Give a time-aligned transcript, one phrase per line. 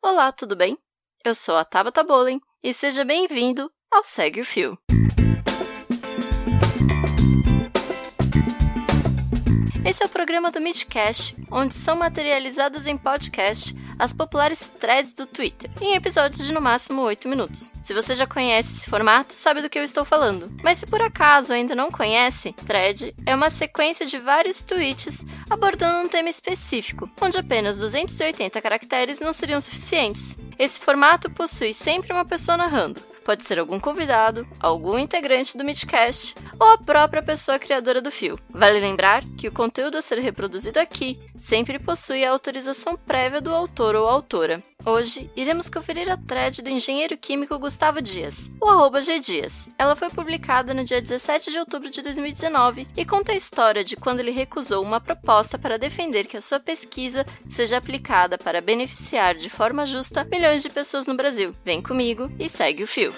[0.00, 0.78] Olá, tudo bem?
[1.24, 4.78] Eu sou a Tabata Bowling e seja bem-vindo ao Segue o Fio.
[9.84, 15.26] Esse é o programa do Midcast, onde são materializadas em podcast as populares threads do
[15.26, 17.72] Twitter, em episódios de no máximo 8 minutos.
[17.82, 20.50] Se você já conhece esse formato, sabe do que eu estou falando.
[20.62, 26.06] Mas se por acaso ainda não conhece, thread é uma sequência de vários tweets abordando
[26.06, 30.36] um tema específico, onde apenas 280 caracteres não seriam suficientes.
[30.58, 36.34] Esse formato possui sempre uma pessoa narrando, pode ser algum convidado, algum integrante do Midcast
[36.58, 38.38] ou a própria pessoa criadora do fio.
[38.48, 43.54] Vale lembrar que o conteúdo a ser reproduzido aqui sempre possui a autorização prévia do
[43.54, 44.62] autor ou autora.
[44.88, 49.70] Hoje, iremos conferir a thread do engenheiro químico Gustavo Dias, o arroba Gdias.
[49.78, 53.96] Ela foi publicada no dia 17 de outubro de 2019 e conta a história de
[53.96, 59.34] quando ele recusou uma proposta para defender que a sua pesquisa seja aplicada para beneficiar
[59.34, 61.52] de forma justa milhões de pessoas no Brasil.
[61.62, 63.12] Vem comigo e segue o fio.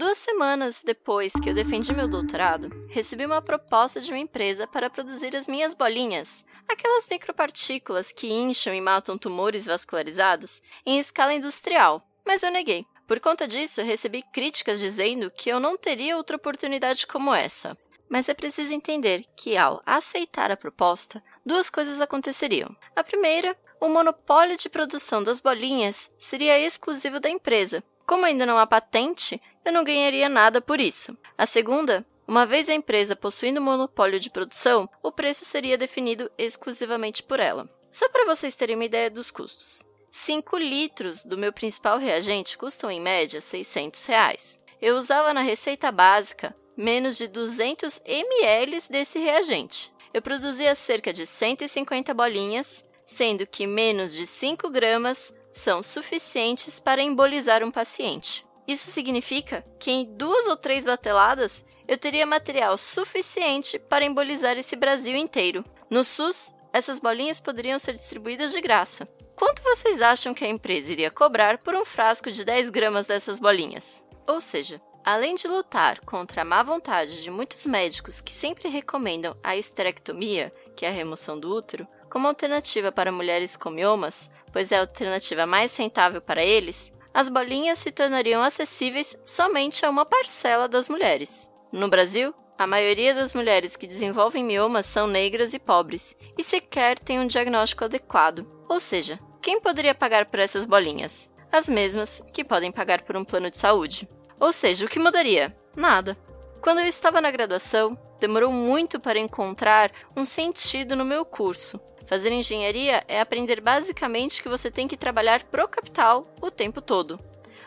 [0.00, 4.88] Duas semanas depois que eu defendi meu doutorado, recebi uma proposta de uma empresa para
[4.88, 12.02] produzir as minhas bolinhas, aquelas micropartículas que incham e matam tumores vascularizados, em escala industrial,
[12.24, 12.86] mas eu neguei.
[13.06, 17.76] Por conta disso, recebi críticas dizendo que eu não teria outra oportunidade como essa.
[18.08, 22.74] Mas é preciso entender que, ao aceitar a proposta, duas coisas aconteceriam.
[22.96, 27.84] A primeira, o monopólio de produção das bolinhas seria exclusivo da empresa.
[28.10, 31.16] Como ainda não há patente, eu não ganharia nada por isso.
[31.38, 37.22] A segunda, uma vez a empresa possuindo monopólio de produção, o preço seria definido exclusivamente
[37.22, 37.70] por ela.
[37.88, 39.86] Só para vocês terem uma ideia dos custos.
[40.10, 44.60] 5 litros do meu principal reagente custam em média 600 reais.
[44.82, 49.92] Eu usava na receita básica menos de 200 ml desse reagente.
[50.12, 57.02] Eu produzia cerca de 150 bolinhas, sendo que menos de 5 gramas são suficientes para
[57.02, 58.46] embolizar um paciente.
[58.66, 64.76] Isso significa que em duas ou três bateladas eu teria material suficiente para embolizar esse
[64.76, 65.64] Brasil inteiro.
[65.90, 69.08] No SUS, essas bolinhas poderiam ser distribuídas de graça.
[69.34, 73.40] Quanto vocês acham que a empresa iria cobrar por um frasco de 10 gramas dessas
[73.40, 74.04] bolinhas?
[74.26, 79.36] Ou seja, além de lutar contra a má vontade de muitos médicos que sempre recomendam
[79.42, 84.72] a esterectomia, que é a remoção do útero, como alternativa para mulheres com miomas, pois
[84.72, 90.04] é a alternativa mais rentável para eles, as bolinhas se tornariam acessíveis somente a uma
[90.04, 91.50] parcela das mulheres.
[91.72, 96.98] No Brasil, a maioria das mulheres que desenvolvem miomas são negras e pobres e sequer
[96.98, 98.46] têm um diagnóstico adequado.
[98.68, 101.30] Ou seja, quem poderia pagar por essas bolinhas?
[101.50, 104.08] As mesmas que podem pagar por um plano de saúde.
[104.38, 105.56] Ou seja, o que mudaria?
[105.74, 106.16] Nada.
[106.60, 112.32] Quando eu estava na graduação, demorou muito para encontrar um sentido no meu curso, Fazer
[112.32, 117.20] engenharia é aprender basicamente que você tem que trabalhar pro capital o tempo todo.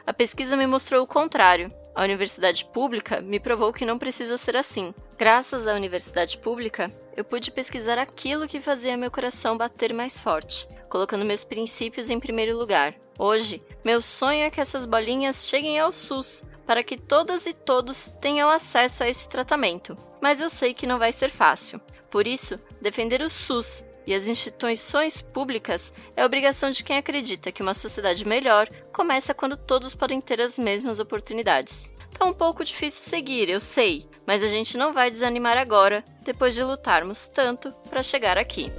[0.06, 1.72] A pesquisa me mostrou o contrário.
[1.96, 4.94] A universidade pública me provou que não precisa ser assim.
[5.18, 10.68] Graças à universidade pública, eu pude pesquisar aquilo que fazia meu coração bater mais forte,
[10.90, 12.94] colocando meus princípios em primeiro lugar.
[13.18, 18.10] Hoje, meu sonho é que essas bolinhas cheguem ao SUS, para que todas e todos
[18.20, 19.96] tenham acesso a esse tratamento.
[20.20, 21.80] Mas eu sei que não vai ser fácil.
[22.12, 27.62] Por isso, defender o SUS e as instituições públicas é obrigação de quem acredita que
[27.62, 31.92] uma sociedade melhor começa quando todos podem ter as mesmas oportunidades.
[32.18, 36.54] Tá um pouco difícil seguir, eu sei, mas a gente não vai desanimar agora, depois
[36.54, 38.72] de lutarmos tanto para chegar aqui.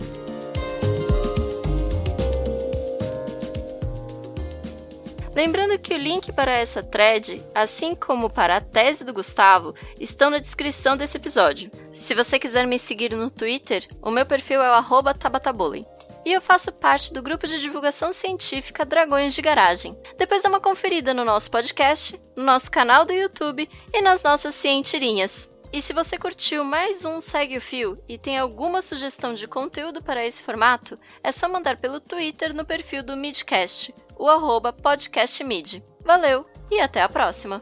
[5.35, 10.31] Lembrando que o link para essa thread, assim como para a tese do Gustavo, estão
[10.31, 11.73] na descrição desse episódio.
[11.91, 15.85] Se você quiser me seguir no Twitter, o meu perfil é o @tabatabullying.
[16.25, 19.99] E eu faço parte do grupo de divulgação científica Dragões de Garagem.
[20.17, 24.55] Depois dá uma conferida no nosso podcast, no nosso canal do YouTube e nas nossas
[24.55, 25.51] cientirinhas.
[25.73, 30.01] E se você curtiu mais um Segue o Fio e tem alguma sugestão de conteúdo
[30.01, 33.93] para esse formato, é só mandar pelo Twitter no perfil do Midcast
[34.25, 35.85] o arroba podcastmid.
[36.03, 37.61] Valeu e até a próxima!